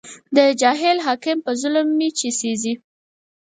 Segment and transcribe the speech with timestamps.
[0.35, 2.73] د جاهل حاکم په ظلم مې چې سېزې